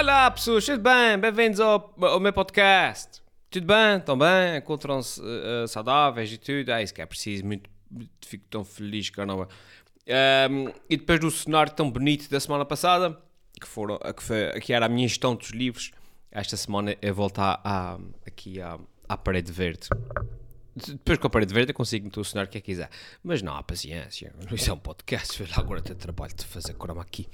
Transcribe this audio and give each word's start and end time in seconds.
Olá 0.00 0.30
pessoas, 0.30 0.64
tudo 0.64 0.80
bem? 0.80 1.18
Bem-vindos 1.18 1.60
ao, 1.60 1.94
ao 2.00 2.18
meu 2.18 2.32
podcast. 2.32 3.20
Tudo 3.50 3.66
bem? 3.66 3.98
Estão 3.98 4.16
bem? 4.16 4.56
Encontram-se 4.56 5.20
uh, 5.20 5.68
saudáveis 5.68 6.32
e 6.32 6.38
tudo? 6.38 6.70
É 6.70 6.82
isso 6.82 6.94
que 6.94 7.02
é 7.02 7.06
preciso. 7.06 7.44
Muito, 7.44 7.68
fico 8.24 8.46
tão 8.48 8.64
feliz, 8.64 9.10
caramba. 9.10 9.46
Um, 10.50 10.72
e 10.88 10.96
depois 10.96 11.20
do 11.20 11.30
cenário 11.30 11.70
tão 11.74 11.90
bonito 11.90 12.30
da 12.30 12.40
semana 12.40 12.64
passada, 12.64 13.14
que, 13.60 13.68
foram, 13.68 13.98
que, 14.16 14.22
foi, 14.22 14.58
que 14.60 14.72
era 14.72 14.86
a 14.86 14.88
minha 14.88 15.06
gestão 15.06 15.34
dos 15.34 15.50
livros, 15.50 15.90
esta 16.32 16.56
semana 16.56 16.96
eu 17.02 17.14
voltar 17.14 17.60
à, 17.62 17.98
aqui 18.26 18.58
à, 18.58 18.78
à 19.06 19.18
parede 19.18 19.52
verde. 19.52 19.86
Depois 20.74 21.18
com 21.18 21.26
a 21.26 21.30
parede 21.30 21.52
verde 21.52 21.72
eu 21.72 21.76
consigo 21.76 22.06
meter 22.06 22.20
o 22.20 22.24
cenário 22.24 22.50
que 22.50 22.56
é 22.56 22.60
quiser. 22.62 22.88
Mas 23.22 23.42
não 23.42 23.54
há 23.54 23.62
paciência. 23.62 24.32
Isso 24.50 24.70
é 24.70 24.72
um 24.72 24.78
podcast. 24.78 25.44
Agora 25.56 25.82
tenho 25.82 25.98
trabalho 25.98 26.34
de 26.34 26.46
fazer 26.46 26.72
croma 26.72 27.02
aqui. 27.02 27.28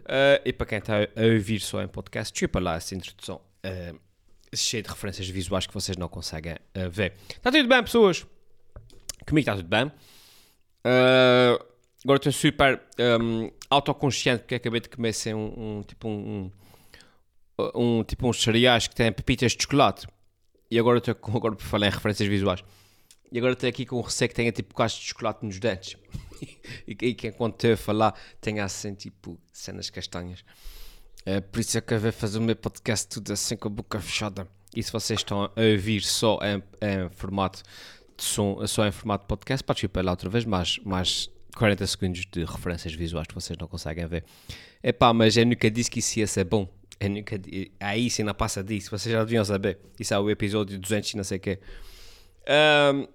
Uh, 0.00 0.40
e 0.44 0.52
para 0.52 0.66
quem 0.66 0.78
está 0.78 0.96
a 0.96 1.34
ouvir 1.34 1.60
só 1.60 1.82
em 1.82 1.88
podcast, 1.88 2.32
desculpa 2.32 2.58
lá 2.58 2.76
essa 2.76 2.94
introdução 2.94 3.40
uh, 3.64 3.98
cheia 4.54 4.82
de 4.82 4.88
referências 4.88 5.28
visuais 5.28 5.66
que 5.66 5.74
vocês 5.74 5.96
não 5.96 6.08
conseguem 6.08 6.54
uh, 6.54 6.90
ver. 6.90 7.14
Está 7.28 7.50
tudo 7.50 7.68
bem, 7.68 7.82
pessoas? 7.82 8.26
Comigo 9.26 9.48
está 9.50 9.56
tudo 9.56 9.68
bem. 9.68 9.92
agora 12.02 12.16
estou 12.16 12.32
super 12.32 12.82
um, 13.20 13.50
autoconsciente 13.68 14.40
porque 14.40 14.56
acabei 14.56 14.80
de 14.80 14.88
comer 14.88 15.10
assim, 15.10 15.34
um, 15.34 15.78
um, 15.78 15.82
tipo 15.82 16.08
um, 16.08 16.50
um, 17.74 18.02
tipo 18.02 18.26
uns 18.28 18.42
cereais 18.42 18.88
que 18.88 18.94
têm 18.94 19.12
pepitas 19.12 19.52
de 19.52 19.62
chocolate. 19.62 20.06
E 20.70 20.78
agora 20.78 20.98
estou 20.98 21.14
agora 21.36 21.54
por 21.54 21.64
falar 21.64 21.86
em 21.86 21.90
referências 21.90 22.28
visuais. 22.28 22.64
E 23.30 23.38
agora 23.38 23.52
estou 23.52 23.68
aqui 23.68 23.86
com 23.86 23.98
um 23.98 24.02
receio 24.02 24.28
que 24.28 24.34
tenha 24.34 24.50
tipo 24.50 24.74
quase 24.74 24.96
de 24.96 25.02
chocolate 25.02 25.44
nos 25.44 25.58
dentes. 25.60 25.96
E, 26.86 26.96
e 27.08 27.14
que 27.14 27.28
enquanto 27.28 27.54
estou 27.54 27.72
a 27.72 27.76
falar 27.76 28.14
tenha 28.40 28.64
assim 28.64 28.94
tipo 28.94 29.38
cenas 29.52 29.90
castanhas. 29.90 30.44
É, 31.24 31.40
por 31.40 31.60
isso 31.60 31.76
é 31.76 31.80
que 31.80 31.94
eu 31.94 32.00
vou 32.00 32.12
fazer 32.12 32.38
o 32.38 32.42
meu 32.42 32.56
podcast 32.56 33.06
tudo 33.08 33.32
assim 33.32 33.56
com 33.56 33.68
a 33.68 33.70
boca 33.70 34.00
fechada. 34.00 34.48
E 34.74 34.82
se 34.82 34.92
vocês 34.92 35.20
estão 35.20 35.44
a 35.44 35.50
ouvir 35.56 36.02
só 36.02 36.38
em, 36.42 36.62
em 36.80 37.08
formato 37.10 37.62
de 38.16 38.24
som, 38.24 38.64
só 38.66 38.86
em 38.86 38.92
formato 38.92 39.24
de 39.24 39.28
podcast, 39.28 39.64
ir 39.84 39.88
para 39.88 40.02
lá 40.02 40.12
outra 40.12 40.30
vez, 40.30 40.44
mais, 40.44 40.78
mais 40.84 41.28
40 41.56 41.86
segundos 41.86 42.26
de 42.30 42.44
referências 42.44 42.94
visuais 42.94 43.26
que 43.26 43.34
vocês 43.34 43.58
não 43.58 43.66
conseguem 43.66 44.06
ver. 44.06 44.24
Epá, 44.82 45.12
mas 45.12 45.36
eu 45.36 45.44
nunca 45.44 45.70
disse 45.70 45.90
que 45.90 45.98
isso 45.98 46.18
ia 46.20 46.26
ser 46.26 46.44
bom. 46.44 46.68
Eu 46.98 47.10
nunca, 47.10 47.40
aí 47.80 48.08
sim 48.10 48.22
não 48.22 48.34
passa 48.34 48.62
disso, 48.62 48.90
vocês 48.90 49.12
já 49.12 49.24
deviam 49.24 49.44
saber. 49.44 49.78
Isso 49.98 50.14
é 50.14 50.18
o 50.18 50.30
episódio 50.30 50.78
200 50.78 51.10
e 51.10 51.16
não 51.16 51.24
sei 51.24 51.38
o 51.38 51.40
quê. 51.40 51.58
Um, 52.94 53.08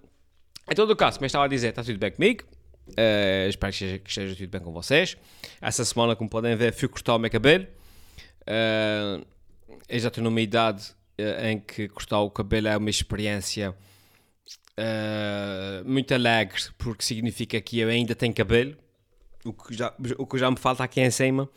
em 0.70 0.74
todo 0.74 0.90
o 0.90 0.96
caso, 0.96 1.18
eu 1.20 1.26
estava 1.26 1.44
a 1.44 1.48
dizer, 1.48 1.68
está 1.68 1.82
tudo 1.82 1.98
bem 1.98 2.10
comigo. 2.10 2.44
Uh, 2.88 3.48
espero 3.48 3.72
que 3.72 3.76
esteja, 3.76 3.98
que 3.98 4.08
esteja, 4.08 4.36
tudo 4.36 4.48
bem 4.48 4.60
com 4.60 4.72
vocês. 4.72 5.16
Essa 5.60 5.84
semana, 5.84 6.14
como 6.14 6.30
podem 6.30 6.54
ver, 6.54 6.72
fui 6.72 6.88
cortar 6.88 7.16
o 7.16 7.18
meu 7.18 7.30
cabelo. 7.30 7.66
Uh, 8.42 9.26
eu 9.88 9.98
já 9.98 10.08
estou 10.08 10.22
numa 10.22 10.40
idade 10.40 10.92
uh, 11.20 11.46
em 11.46 11.58
que 11.58 11.88
cortar 11.88 12.20
o 12.20 12.30
cabelo 12.30 12.68
é 12.68 12.76
uma 12.76 12.90
experiência 12.90 13.74
muito 15.86 16.12
alegre, 16.12 16.60
porque 16.76 17.02
significa 17.02 17.58
que 17.62 17.78
eu 17.78 17.88
ainda 17.88 18.14
tenho 18.14 18.34
cabelo, 18.34 18.76
o 19.42 19.50
que 19.50 19.74
já, 19.74 19.94
o 20.18 20.26
que 20.26 20.36
já 20.36 20.50
me 20.50 20.58
falta 20.58 20.84
aqui 20.84 21.00
em 21.00 21.10
cima. 21.10 21.48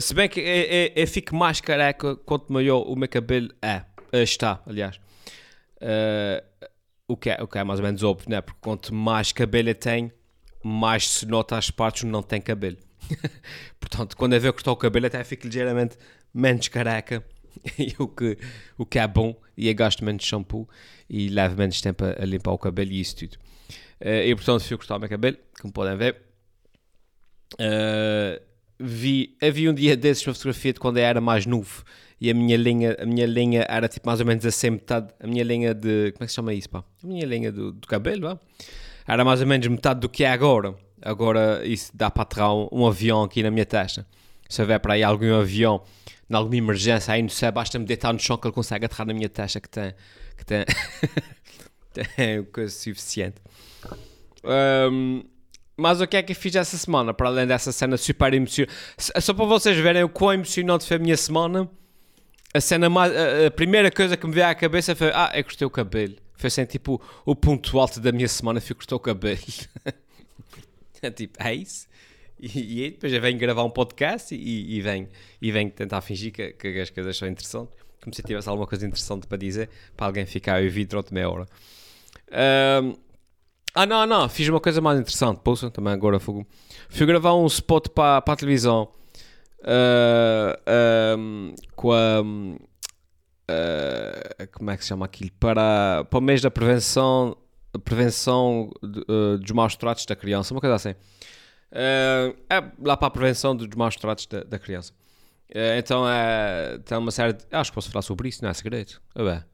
se 0.00 0.14
bem 0.14 0.28
que 0.28 0.38
eu, 0.38 0.46
eu, 0.46 0.92
eu, 0.94 1.06
fico 1.08 1.34
mais 1.34 1.60
careca 1.60 2.14
quanto 2.14 2.52
maior 2.52 2.82
o 2.82 2.94
meu 2.94 3.08
cabelo 3.08 3.48
é, 3.60 3.82
está, 4.12 4.62
aliás. 4.64 5.00
o, 7.08 7.16
que 7.16 7.30
é, 7.30 7.42
o 7.42 7.48
que 7.48 7.58
é 7.58 7.64
mais 7.64 7.80
ou 7.80 7.86
menos 7.86 8.04
óbvio, 8.04 8.30
né? 8.30 8.40
porque 8.40 8.60
quanto 8.60 8.94
mais 8.94 9.32
cabelo 9.32 9.70
eu 9.70 9.74
tenho, 9.74 10.12
mais 10.68 11.08
se 11.08 11.26
nota 11.26 11.56
as 11.56 11.70
partes 11.70 12.04
onde 12.04 12.12
não 12.12 12.22
tem 12.22 12.40
cabelo. 12.40 12.76
Portanto, 13.80 14.16
quando 14.16 14.34
eu 14.34 14.40
ver 14.40 14.52
cortar 14.52 14.72
o 14.72 14.76
cabelo, 14.76 15.06
até 15.06 15.22
fico 15.24 15.46
ligeiramente 15.46 15.96
menos 16.32 16.68
careca, 16.68 17.24
o, 17.98 18.06
que, 18.06 18.38
o 18.76 18.86
que 18.86 18.98
é 18.98 19.06
bom, 19.06 19.34
e 19.56 19.68
eu 19.68 19.74
gasto 19.74 20.04
menos 20.04 20.24
shampoo 20.24 20.68
e 21.08 21.28
levo 21.28 21.56
menos 21.56 21.80
tempo 21.80 22.04
a, 22.04 22.22
a 22.22 22.24
limpar 22.24 22.52
o 22.52 22.58
cabelo 22.58 22.92
e 22.92 23.00
isso 23.00 23.16
tudo. 23.16 23.36
Uh, 24.00 24.22
e 24.26 24.34
portanto, 24.34 24.62
fui 24.62 24.76
cortar 24.76 24.96
o 24.96 25.00
meu 25.00 25.08
cabelo, 25.08 25.36
como 25.60 25.72
podem 25.72 25.96
ver. 25.96 26.16
Uh, 27.54 28.40
vi, 28.78 29.36
havia 29.42 29.70
um 29.70 29.74
dia 29.74 29.96
desses 29.96 30.26
uma 30.26 30.34
fotografia 30.34 30.72
de 30.72 30.78
quando 30.78 30.98
eu 30.98 31.04
era 31.04 31.20
mais 31.20 31.46
novo 31.46 31.82
e 32.20 32.30
a 32.30 32.34
minha 32.34 32.56
linha, 32.56 32.96
a 33.00 33.06
minha 33.06 33.26
linha 33.26 33.64
era 33.68 33.88
tipo 33.88 34.06
mais 34.06 34.20
ou 34.20 34.26
menos 34.26 34.44
assim 34.44 34.70
metade, 34.70 35.12
a 35.18 35.26
minha 35.26 35.42
linha 35.42 35.72
de, 35.72 36.12
como 36.12 36.24
é 36.24 36.26
que 36.26 36.28
se 36.28 36.34
chama 36.34 36.52
isso, 36.52 36.68
pá? 36.68 36.84
A 37.02 37.06
minha 37.06 37.24
linha 37.24 37.50
do, 37.50 37.72
do 37.72 37.88
cabelo, 37.88 38.22
pá 38.22 38.40
era 39.08 39.24
mais 39.24 39.40
ou 39.40 39.46
menos 39.46 39.66
metade 39.66 40.00
do 40.00 40.08
que 40.08 40.22
é 40.22 40.30
agora. 40.30 40.74
Agora 41.00 41.66
isso 41.66 41.90
dá 41.94 42.10
para 42.10 42.24
aterrar 42.24 42.54
um, 42.54 42.68
um 42.70 42.86
avião 42.86 43.22
aqui 43.22 43.42
na 43.42 43.50
minha 43.50 43.64
testa. 43.64 44.06
Se 44.46 44.60
houver 44.60 44.78
para 44.80 44.94
aí 44.94 45.02
algum 45.02 45.34
avião, 45.34 45.82
em 46.28 46.34
alguma 46.34 46.56
emergência, 46.56 47.14
aí 47.14 47.22
no 47.22 47.30
céu, 47.30 47.50
basta-me 47.50 47.86
deitar 47.86 48.12
no 48.12 48.20
chão 48.20 48.36
que 48.36 48.46
ele 48.46 48.54
consegue 48.54 48.84
aterrar 48.84 49.06
na 49.06 49.14
minha 49.14 49.28
testa 49.28 49.60
que 49.60 49.68
tem, 49.68 49.94
que 50.36 50.44
tem, 50.44 50.64
tem 52.16 52.44
coisa 52.44 52.70
suficiente. 52.70 53.36
Um, 54.44 55.22
mas 55.74 56.02
o 56.02 56.06
que 56.06 56.16
é 56.16 56.22
que 56.22 56.32
eu 56.32 56.36
fiz 56.36 56.54
essa 56.54 56.76
semana, 56.76 57.14
para 57.14 57.28
além 57.28 57.46
dessa 57.46 57.72
cena 57.72 57.96
super 57.96 58.34
emocionante? 58.34 58.74
Só 58.98 59.32
para 59.32 59.46
vocês 59.46 59.78
verem 59.78 60.02
o 60.02 60.08
quão 60.08 60.34
emocionante 60.34 60.84
foi 60.86 60.96
a 60.98 61.00
minha 61.00 61.16
semana, 61.16 61.68
a 62.52 62.60
cena 62.60 62.90
mais, 62.90 63.12
a, 63.16 63.46
a 63.46 63.50
primeira 63.50 63.90
coisa 63.90 64.18
que 64.18 64.26
me 64.26 64.34
veio 64.34 64.48
à 64.48 64.54
cabeça 64.54 64.94
foi, 64.94 65.10
ah, 65.14 65.30
eu 65.34 65.44
cortei 65.44 65.66
o 65.66 65.70
cabelo. 65.70 66.27
Foi 66.38 66.46
assim, 66.46 66.64
tipo, 66.64 67.02
o 67.26 67.34
ponto 67.34 67.78
alto 67.80 67.98
da 67.98 68.12
minha 68.12 68.28
semana 68.28 68.60
foi 68.60 68.76
cortar 68.76 68.94
o 68.94 69.00
cabelo. 69.00 69.40
é 71.02 71.10
tipo, 71.10 71.36
é 71.42 71.52
isso? 71.52 71.88
E, 72.38 72.84
e 72.84 72.90
depois 72.92 73.12
eu 73.12 73.20
venho 73.20 73.36
gravar 73.36 73.64
um 73.64 73.70
podcast 73.70 74.32
e, 74.32 74.76
e, 74.76 74.80
venho, 74.80 75.08
e 75.42 75.50
venho 75.50 75.68
tentar 75.68 76.00
fingir 76.00 76.32
que, 76.32 76.52
que 76.52 76.80
as 76.80 76.90
coisas 76.90 77.16
são 77.16 77.26
interessantes. 77.26 77.76
Como 78.00 78.14
se 78.14 78.22
tivesse 78.22 78.48
alguma 78.48 78.68
coisa 78.68 78.86
interessante 78.86 79.26
para 79.26 79.36
dizer, 79.36 79.68
para 79.96 80.06
alguém 80.06 80.24
ficar 80.26 80.60
a 80.60 80.62
ouvir 80.62 80.84
durante 80.84 81.12
meia 81.12 81.28
hora. 81.28 81.46
Um, 82.82 82.94
ah, 83.74 83.84
não, 83.84 84.06
não, 84.06 84.28
fiz 84.28 84.48
uma 84.48 84.60
coisa 84.60 84.80
mais 84.80 85.00
interessante. 85.00 85.40
Poxa, 85.42 85.72
também 85.72 85.92
agora 85.92 86.20
fui, 86.20 86.46
fui 86.88 87.04
gravar 87.04 87.34
um 87.34 87.46
spot 87.46 87.88
para, 87.88 88.22
para 88.22 88.34
a 88.34 88.36
televisão 88.36 88.88
uh, 89.62 91.18
um, 91.18 91.54
com 91.74 91.92
a 91.92 92.22
uh, 93.48 94.48
como 94.52 94.70
é 94.70 94.76
que 94.76 94.82
se 94.82 94.88
chama 94.88 95.06
aquilo? 95.06 95.30
Para, 95.38 96.04
para 96.04 96.18
o 96.18 96.22
mês 96.22 96.40
da 96.40 96.50
prevenção, 96.50 97.36
prevenção 97.84 98.70
de, 98.82 99.00
uh, 99.00 99.38
dos 99.38 99.50
maus 99.52 99.76
tratos 99.76 100.04
da 100.06 100.14
criança, 100.14 100.54
uma 100.54 100.60
coisa 100.60 100.76
assim. 100.76 100.90
Uh, 101.70 102.36
é 102.48 102.72
lá 102.80 102.96
para 102.96 103.08
a 103.08 103.10
prevenção 103.10 103.56
dos 103.56 103.68
maus 103.76 103.96
tratos 103.96 104.26
da, 104.26 104.42
da 104.42 104.58
criança. 104.58 104.92
então 105.78 106.08
é, 106.08 106.78
tem 106.78 106.96
uma 106.96 107.10
série 107.10 107.34
de, 107.34 107.44
Acho 107.50 107.70
que 107.70 107.74
posso 107.74 107.90
falar 107.90 108.02
sobre 108.02 108.28
isso, 108.28 108.42
não 108.42 108.50
é 108.50 108.54
segredo. 108.54 109.00
Ah, 109.14 109.24
bem. 109.24 109.44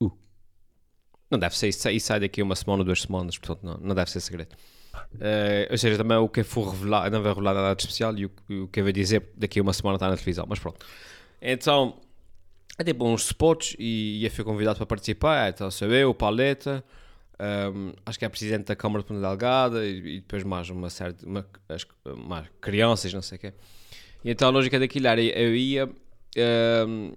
Uh. 0.00 0.12
Não 1.30 1.38
deve 1.38 1.56
ser, 1.56 1.68
isso, 1.68 1.88
isso 1.90 2.06
sai 2.06 2.20
daqui 2.20 2.42
uma 2.42 2.56
semana 2.56 2.80
ou 2.80 2.84
duas 2.84 3.02
semanas, 3.02 3.38
portanto 3.38 3.62
não, 3.64 3.78
não 3.78 3.94
deve 3.94 4.10
ser 4.10 4.20
segredo. 4.20 4.54
Uh, 5.14 5.70
ou 5.70 5.78
seja, 5.78 5.96
também 5.96 6.16
o 6.16 6.28
que 6.28 6.42
for 6.42 6.70
revelar, 6.70 7.10
não 7.10 7.22
vai 7.22 7.32
revelar 7.32 7.54
nada 7.54 7.74
de 7.74 7.82
especial 7.82 8.16
e 8.16 8.26
o, 8.26 8.30
o 8.62 8.68
que 8.68 8.80
eu 8.80 8.84
vou 8.84 8.92
dizer 8.92 9.30
daqui 9.36 9.58
a 9.58 9.62
uma 9.62 9.72
semana 9.72 9.96
está 9.96 10.08
na 10.08 10.14
televisão, 10.14 10.46
mas 10.48 10.58
pronto. 10.58 10.84
Então, 11.40 12.00
é 12.78 12.84
tipo 12.84 13.04
uns 13.06 13.24
spots 13.26 13.76
e, 13.78 14.24
e 14.24 14.30
fui 14.30 14.44
convidado 14.44 14.76
para 14.76 14.86
participar. 14.86 15.50
Então, 15.50 15.70
sou 15.70 15.88
eu, 15.88 16.10
o 16.10 16.14
Paleta, 16.14 16.84
um, 17.74 17.92
acho 18.06 18.18
que 18.18 18.24
é 18.24 18.28
presidente 18.28 18.66
da 18.66 18.76
Câmara 18.76 19.02
de 19.02 19.08
Ponta 19.08 19.20
Delgada 19.20 19.84
e, 19.84 20.16
e, 20.16 20.20
depois 20.20 20.42
mais 20.44 20.70
uma 20.70 20.88
série 20.90 21.12
de 21.12 21.24
uma, 21.24 21.46
as, 21.68 21.86
mais 22.16 22.46
crianças, 22.60 23.12
não 23.12 23.22
sei 23.22 23.36
o 23.36 23.40
quê. 23.40 23.52
E 24.24 24.30
então 24.30 24.48
a 24.48 24.50
lógica 24.50 24.78
daquilo 24.78 25.06
era 25.06 25.20
eu 25.20 25.54
ia. 25.54 25.88
Um, 26.86 27.12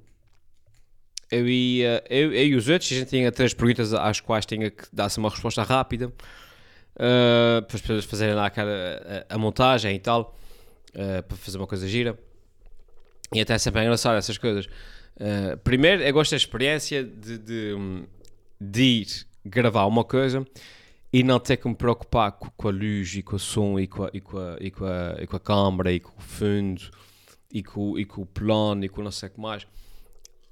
eu 1.31 1.47
ia. 1.47 2.03
Eu, 2.09 2.33
eu, 2.33 2.47
e 2.47 2.55
os 2.55 2.67
outros, 2.67 2.91
a 2.91 2.95
gente 2.95 3.09
tinha 3.09 3.31
três 3.31 3.53
perguntas 3.53 3.93
às 3.93 4.19
quais 4.19 4.45
tinha 4.45 4.71
que 4.71 4.83
dar-se 4.91 5.17
uma 5.17 5.29
resposta 5.29 5.63
rápida 5.63 6.07
uh, 6.07 7.61
para 7.61 7.75
as 7.75 7.81
pessoas 7.81 8.05
fazerem 8.05 8.35
lá 8.35 8.47
aquela, 8.47 9.25
a, 9.29 9.35
a 9.35 9.37
montagem 9.37 9.95
e 9.95 9.99
tal, 9.99 10.35
uh, 10.89 11.23
para 11.23 11.37
fazer 11.37 11.57
uma 11.57 11.67
coisa 11.67 11.87
gira. 11.87 12.17
E 13.33 13.41
até 13.41 13.57
sempre 13.57 13.81
é 13.81 13.83
engraçado 13.83 14.17
essas 14.17 14.37
coisas. 14.37 14.67
Uh, 15.17 15.57
primeiro, 15.63 16.03
eu 16.03 16.13
gosto 16.13 16.31
da 16.31 16.37
experiência 16.37 17.03
de, 17.03 17.39
de, 17.39 17.75
de, 18.61 18.83
ir 18.83 19.07
gravar 19.43 19.85
uma 19.87 20.03
coisa 20.03 20.45
e 21.11 21.23
não 21.23 21.39
ter 21.39 21.57
que 21.57 21.67
me 21.67 21.73
preocupar 21.73 22.33
com, 22.33 22.51
com 22.51 22.67
a 22.67 22.71
luz 22.71 23.15
e 23.15 23.23
com 23.23 23.35
o 23.35 23.39
som 23.39 23.79
e 23.79 23.87
com 23.87 24.03
a, 24.03 24.09
e 24.13 24.21
com 24.21 24.37
a, 24.37 24.57
e 24.59 24.69
com 24.69 24.85
a, 24.85 25.15
e 25.19 25.25
com 25.25 25.35
a 25.35 25.39
câmera 25.39 25.91
e 25.91 25.99
com 25.99 26.15
o 26.15 26.21
fundo 26.21 26.91
e 27.51 27.63
com, 27.63 27.97
e 27.97 28.05
com 28.05 28.21
o 28.21 28.25
plano 28.27 28.85
e 28.85 28.89
com 28.89 29.01
não 29.01 29.09
sei 29.09 29.29
o 29.29 29.31
que 29.31 29.39
mais. 29.39 29.65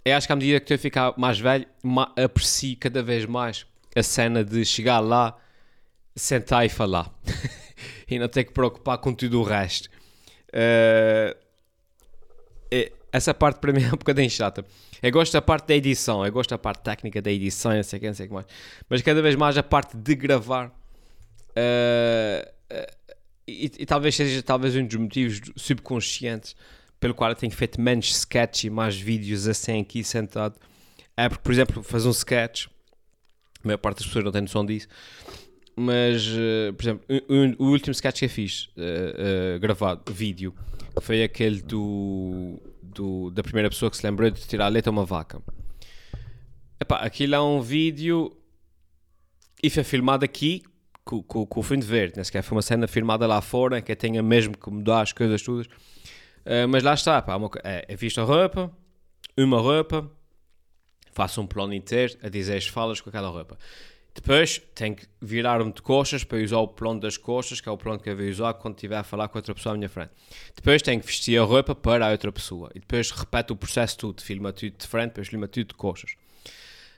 Eu 0.03 0.15
acho 0.15 0.25
que 0.25 0.33
à 0.33 0.35
medida 0.35 0.59
que 0.59 0.73
a 0.73 0.77
ficar 0.77 1.13
mais 1.15 1.39
velho, 1.39 1.67
aprecio 2.15 2.75
cada 2.77 3.03
vez 3.03 3.25
mais 3.25 3.67
a 3.95 4.01
cena 4.01 4.43
de 4.43 4.65
chegar 4.65 4.99
lá, 4.99 5.37
sentar 6.15 6.65
e 6.65 6.69
falar 6.69 7.13
e 8.09 8.17
não 8.17 8.27
ter 8.27 8.45
que 8.45 8.51
preocupar 8.51 8.97
com 8.97 9.13
tudo 9.13 9.39
o 9.39 9.43
resto. 9.43 9.89
Uh, 10.49 11.35
essa 13.15 13.33
parte 13.33 13.59
para 13.59 13.71
mim 13.71 13.81
é 13.81 13.87
um 13.87 13.91
bocadinho 13.91 14.29
chata. 14.29 14.65
Eu 15.01 15.11
gosto 15.11 15.31
da 15.31 15.41
parte 15.41 15.67
da 15.67 15.75
edição, 15.75 16.25
eu 16.25 16.31
gosto 16.31 16.49
da 16.49 16.57
parte 16.57 16.83
técnica 16.83 17.21
da 17.21 17.31
edição, 17.31 17.73
não 17.73 17.81
sei 17.81 17.97
o 17.97 17.99
que, 18.01 18.07
não 18.07 18.13
sei 18.13 18.25
o 18.25 18.29
que 18.29 18.33
mais. 18.33 18.45
Mas 18.89 19.01
cada 19.01 19.21
vez 19.21 19.35
mais 19.35 19.57
a 19.57 19.63
parte 19.63 19.95
de 19.95 20.15
gravar. 20.15 20.67
Uh, 20.67 22.45
uh, 22.73 23.15
e, 23.47 23.71
e, 23.79 23.85
talvez 23.85 24.15
seja 24.15 24.43
talvez 24.43 24.75
um 24.75 24.85
dos 24.85 24.97
motivos 24.97 25.39
subconscientes 25.55 26.55
pelo 26.99 27.13
qual 27.13 27.29
eu 27.29 27.35
tenho 27.35 27.53
feito 27.53 27.79
menos 27.79 28.09
sketch 28.09 28.65
e 28.65 28.69
mais 28.69 28.99
vídeos 28.99 29.47
assim 29.47 29.79
aqui 29.79 30.03
sentado 30.03 30.55
é 31.15 31.29
porque, 31.29 31.43
por 31.43 31.53
exemplo, 31.53 31.83
fazer 31.83 32.07
um 32.09 32.11
sketch, 32.11 32.65
a 33.63 33.67
maior 33.67 33.77
parte 33.77 33.99
das 33.99 34.07
pessoas 34.07 34.25
não 34.25 34.31
tem 34.33 34.41
noção 34.41 34.65
disso, 34.65 34.87
mas, 35.77 36.27
uh, 36.27 36.73
por 36.75 36.83
exemplo, 36.83 37.05
o, 37.57 37.63
o, 37.63 37.71
último 37.71 37.93
sketch 37.93 38.19
que 38.19 38.25
eu 38.25 38.29
fiz, 38.29 38.69
gravado, 39.61 40.11
vídeo, 40.11 40.53
foi 41.01 41.23
aquele 41.23 41.61
do, 41.61 42.59
do, 42.95 43.29
da 43.29 43.43
primeira 43.43 43.69
pessoa 43.69 43.91
que 43.91 43.97
se 43.97 44.05
lembrou 44.05 44.29
de 44.29 44.41
tirar 44.41 44.65
a 44.65 44.69
leite 44.69 44.87
a 44.87 44.91
uma 44.91 45.05
vaca. 45.05 45.41
Epá, 46.79 46.97
aquilo 46.97 47.35
é 47.35 47.41
um 47.41 47.61
vídeo 47.61 48.35
e 49.61 49.69
foi 49.69 49.83
filmado 49.83 50.25
aqui 50.25 50.63
com, 51.03 51.21
com, 51.21 51.45
com 51.45 51.59
o 51.59 51.63
fundo 51.63 51.85
verde, 51.85 52.17
né? 52.17 52.23
sequer 52.23 52.41
foi 52.41 52.55
uma 52.55 52.61
cena 52.61 52.87
filmada 52.87 53.27
lá 53.27 53.41
fora, 53.41 53.81
que 53.81 53.95
tenha 53.95 54.21
mesmo 54.23 54.57
que 54.57 54.69
mudar 54.69 55.01
as 55.01 55.13
coisas 55.13 55.41
todas. 55.41 55.67
mas 56.69 56.83
lá 56.83 56.93
está, 56.93 57.21
pá, 57.21 57.35
uma, 57.35 57.49
é, 57.63 57.85
é 57.87 57.95
visto 57.95 58.19
a 58.19 58.23
roupa, 58.23 58.71
uma 59.37 59.59
roupa, 59.59 60.09
faço 61.11 61.41
um 61.41 61.47
plano 61.47 61.73
inteiro 61.73 62.17
a 62.21 62.29
dizer 62.29 62.57
as 62.57 62.67
falas 62.67 62.99
com 62.99 63.09
aquela 63.09 63.29
roupa. 63.29 63.57
Depois 64.15 64.61
tenho 64.73 64.95
que 64.95 65.05
virar-me 65.21 65.73
de 65.73 65.81
coxas 65.81 66.23
para 66.23 66.37
usar 66.37 66.59
o 66.59 66.69
plano 66.69 67.01
das 67.01 67.17
coxas, 67.17 67.59
que 67.59 67.67
é 67.67 67.71
o 67.71 67.77
plano 67.77 67.99
que 67.99 68.09
eu 68.09 68.15
vou 68.15 68.25
usar 68.25 68.53
quando 68.53 68.75
estiver 68.75 68.95
a 68.95 69.03
falar 69.03 69.27
com 69.27 69.37
outra 69.37 69.53
pessoa 69.53 69.75
à 69.75 69.77
minha 69.77 69.89
frente. 69.89 70.11
Depois 70.55 70.81
tenho 70.81 71.01
que 71.01 71.05
vestir 71.05 71.37
a 71.37 71.43
roupa 71.43 71.75
para 71.75 72.07
a 72.07 72.11
outra 72.11 72.31
pessoa. 72.31 72.71
E 72.73 72.79
depois 72.79 73.11
repete 73.11 73.51
o 73.51 73.57
processo 73.57 73.97
tudo. 73.97 74.21
Filma 74.21 74.53
tudo 74.53 74.73
de 74.77 74.87
frente, 74.87 75.09
depois 75.09 75.27
filma 75.27 75.49
tudo 75.49 75.67
de 75.67 75.73
coxas. 75.73 76.11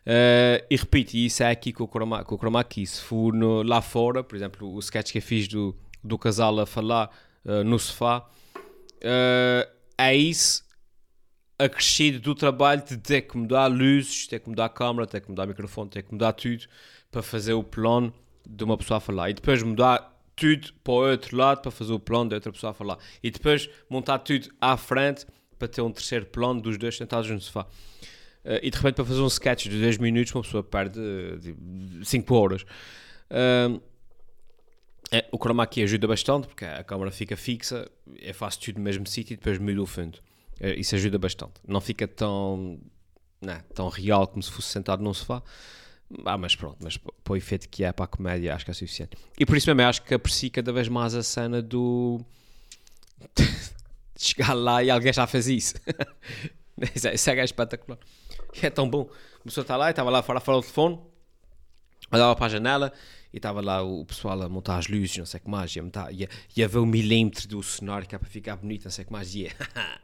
Uh, 0.05 0.63
e 0.69 0.75
repito, 0.77 1.17
e 1.17 1.25
isso 1.25 1.41
é 1.41 1.49
aqui 1.49 1.73
com 1.73 1.85
o 1.85 1.87
chroma, 1.87 2.23
com 2.23 2.35
o 2.35 2.37
chroma 2.37 2.63
key. 2.63 2.85
Se 2.85 3.01
for 3.01 3.33
no, 3.33 3.63
lá 3.63 3.81
fora, 3.81 4.23
por 4.23 4.35
exemplo, 4.35 4.71
o 4.71 4.79
sketch 4.79 5.11
que 5.11 5.17
eu 5.17 5.21
fiz 5.21 5.47
do, 5.47 5.75
do 6.03 6.19
casal 6.19 6.59
a 6.59 6.67
falar 6.67 7.09
uh, 7.43 7.63
no 7.63 7.79
sofá, 7.79 8.19
uh, 8.59 9.69
é 9.97 10.15
isso 10.15 10.65
acrescido 11.59 12.19
do 12.19 12.35
trabalho 12.35 12.83
de 12.85 12.95
ter 12.97 13.23
que 13.23 13.35
mudar 13.35 13.65
luzes, 13.65 14.27
ter 14.27 14.39
que 14.39 14.47
mudar 14.47 14.65
a 14.65 14.69
câmera, 14.69 15.07
ter 15.07 15.21
que 15.21 15.29
mudar 15.29 15.45
o 15.45 15.47
microfone, 15.47 15.89
ter 15.89 16.03
que 16.03 16.11
mudar 16.11 16.31
tudo 16.33 16.67
para 17.11 17.21
fazer 17.21 17.53
o 17.53 17.63
plano 17.63 18.13
de 18.47 18.63
uma 18.63 18.77
pessoa 18.77 18.97
a 18.97 19.01
falar. 19.01 19.29
E 19.29 19.33
depois 19.33 19.61
mudar 19.63 20.13
tudo 20.35 20.71
para 20.83 20.93
o 20.93 21.09
outro 21.09 21.35
lado 21.35 21.61
para 21.61 21.71
fazer 21.71 21.91
o 21.93 21.99
plano 21.99 22.29
de 22.29 22.35
outra 22.35 22.51
pessoa 22.51 22.71
a 22.71 22.73
falar. 22.73 22.97
E 23.21 23.31
depois 23.31 23.69
montar 23.89 24.19
tudo 24.19 24.49
à 24.61 24.77
frente 24.77 25.25
para 25.57 25.67
ter 25.67 25.81
um 25.81 25.91
terceiro 25.91 26.25
plano 26.27 26.61
dos 26.61 26.77
dois 26.77 26.95
sentados 26.95 27.29
no 27.29 27.41
sofá. 27.41 27.63
Uh, 28.45 28.59
e 28.61 28.69
de 28.69 28.77
repente 28.77 28.95
para 28.95 29.05
fazer 29.05 29.19
um 29.19 29.27
sketch 29.27 29.67
de 29.67 29.81
10 29.81 29.97
minutos 29.97 30.33
uma 30.33 30.43
pessoa 30.43 30.63
perde 30.63 30.99
5 32.03 32.35
horas. 32.35 32.61
Uh, 33.31 33.81
é, 35.11 35.25
o 35.31 35.37
chroma 35.37 35.63
aqui 35.63 35.81
ajuda 35.81 36.07
bastante 36.07 36.47
porque 36.47 36.65
a 36.65 36.83
câmera 36.83 37.11
fica 37.11 37.35
fixa, 37.35 37.89
é 38.19 38.33
fácil 38.33 38.61
tudo 38.61 38.77
no 38.77 38.83
mesmo 38.83 39.07
sítio 39.07 39.33
e 39.33 39.37
depois 39.37 39.57
muda 39.57 39.81
o 39.81 39.85
fundo. 39.85 40.19
Uh, 40.61 40.77
isso 40.77 40.95
ajuda 40.95 41.17
bastante. 41.17 41.53
Não 41.67 41.81
fica 41.81 42.07
tão, 42.07 42.79
não, 43.41 43.53
né, 43.53 43.63
tão 43.73 43.89
real 43.89 44.27
como 44.27 44.43
se 44.43 44.51
fosse 44.51 44.69
sentado 44.69 45.03
num 45.03 45.13
sofá. 45.13 45.41
Ah, 46.25 46.37
mas 46.37 46.55
pronto, 46.55 46.77
mas 46.81 46.95
para 46.95 47.33
o 47.33 47.35
efeito 47.35 47.67
que 47.67 47.83
é 47.83 47.91
para 47.91 48.05
a 48.05 48.07
comédia 48.07 48.55
acho 48.55 48.63
que 48.63 48.71
é 48.71 48.73
suficiente. 48.73 49.17
E 49.37 49.45
por 49.45 49.57
isso 49.57 49.67
mesmo 49.69 49.89
acho 49.89 50.01
que 50.01 50.13
aprecio 50.13 50.49
cada 50.51 50.71
vez 50.71 50.87
mais 50.87 51.13
a 51.13 51.23
cena 51.23 51.61
do. 51.61 52.21
chegar 54.15 54.53
lá 54.53 54.83
e 54.83 54.89
alguém 54.89 55.13
já 55.13 55.27
fez 55.27 55.47
isso. 55.47 55.75
isso, 56.95 57.29
é, 57.29 57.39
é 57.39 57.43
espetacular. 57.43 57.99
E 58.61 58.65
é 58.65 58.69
tão 58.69 58.89
bom. 58.89 59.09
A 59.39 59.43
pessoa 59.43 59.63
está 59.63 59.75
lá 59.75 59.87
e 59.87 59.91
estava 59.91 60.09
lá 60.09 60.23
fora, 60.23 60.39
fora 60.39 60.57
do 60.57 60.61
telefone, 60.61 60.99
olhava 62.11 62.35
para 62.35 62.45
a 62.45 62.49
janela 62.49 62.93
e 63.33 63.37
estava 63.37 63.61
lá 63.61 63.81
o 63.83 64.05
pessoal 64.05 64.41
a 64.41 64.49
montar 64.49 64.77
as 64.77 64.87
luzes, 64.87 65.17
não 65.17 65.25
sei 65.25 65.39
o 65.39 65.43
que 65.43 65.49
mais, 65.49 65.75
ia, 65.75 65.83
montar, 65.83 66.09
ia 66.11 66.67
ver 66.67 66.77
o 66.77 66.85
milímetro 66.85 67.47
do 67.47 67.61
cenário 67.61 68.07
que 68.07 68.15
é 68.15 68.17
para 68.17 68.29
ficar 68.29 68.55
bonito, 68.55 68.85
não 68.85 68.91
sei 68.91 69.03
o 69.03 69.07
que 69.07 69.13
mais, 69.13 69.35
ia. 69.35 69.51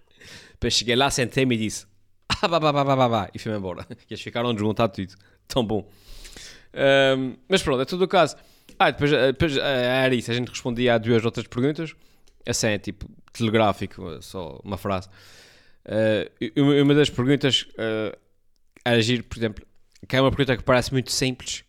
Depois 0.51 0.73
cheguei 0.73 0.95
lá, 0.95 1.09
sentei-me 1.09 1.55
e 1.55 1.57
disse. 1.57 1.85
Ah, 2.43 3.29
e 3.33 3.39
fui-me 3.39 3.57
embora. 3.57 3.85
E 3.89 3.95
eles 4.13 4.21
ficaram 4.21 4.53
desmontados 4.53 4.95
tudo 4.95 5.15
tão 5.47 5.65
bom. 5.65 5.87
Um, 6.73 7.35
mas 7.47 7.61
pronto, 7.61 7.81
é 7.81 7.85
tudo 7.85 8.03
o 8.03 8.07
caso. 8.07 8.35
Ah, 8.79 8.91
depois, 8.91 9.13
eh, 9.13 9.31
depois 9.31 9.55
eh, 9.55 10.05
era 10.05 10.15
isso, 10.15 10.31
a 10.31 10.33
gente 10.33 10.49
respondia 10.49 10.95
a 10.95 10.97
duas 10.97 11.23
outras 11.23 11.45
perguntas, 11.47 11.95
assim 12.45 12.67
é 12.67 12.77
tipo 12.79 13.07
telegráfico, 13.31 14.21
só 14.21 14.59
uma 14.63 14.77
frase. 14.77 15.07
Uh, 15.85 16.81
uma 16.81 16.95
das 16.95 17.09
perguntas 17.09 17.67
uh, 17.73 18.17
era 18.83 18.97
agir, 18.97 19.23
por 19.23 19.37
exemplo, 19.37 19.65
que 20.07 20.15
é 20.15 20.21
uma 20.21 20.31
pergunta 20.31 20.57
que 20.57 20.63
parece 20.63 20.91
muito 20.91 21.11
simples, 21.11 21.63